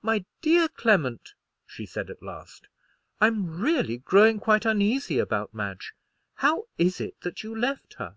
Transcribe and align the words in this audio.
"My 0.00 0.24
dear 0.42 0.68
Clement," 0.68 1.34
she 1.66 1.86
said 1.86 2.08
at 2.08 2.22
last, 2.22 2.68
"I'm 3.20 3.60
really 3.60 3.98
growing 3.98 4.38
quite 4.38 4.64
uneasy 4.64 5.18
about 5.18 5.52
Madge. 5.54 5.92
How 6.36 6.68
is 6.78 7.00
it 7.00 7.20
that 7.22 7.42
you 7.42 7.52
left 7.52 7.94
her?" 7.94 8.16